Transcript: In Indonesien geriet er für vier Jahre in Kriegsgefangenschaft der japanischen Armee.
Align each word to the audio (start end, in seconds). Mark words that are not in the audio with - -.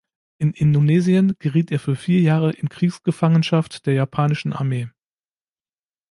In 0.39 0.53
Indonesien 0.53 1.35
geriet 1.37 1.69
er 1.71 1.77
für 1.77 1.95
vier 1.95 2.21
Jahre 2.21 2.53
in 2.53 2.69
Kriegsgefangenschaft 2.69 3.85
der 3.85 3.93
japanischen 3.93 4.51
Armee. 4.51 4.89